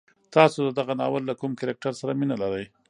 [0.35, 2.65] تاسو د دغه ناول له کوم کرکټر سره مینه لرئ؟